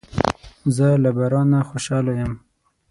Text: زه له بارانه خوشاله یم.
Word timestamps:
زه 0.75 0.87
له 1.03 1.09
بارانه 1.17 1.59
خوشاله 1.69 2.13
یم. 2.19 2.33